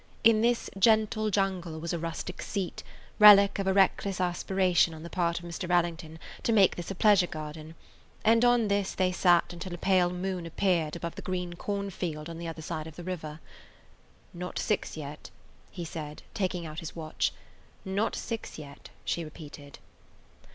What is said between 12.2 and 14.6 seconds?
on the other side of the river. "Not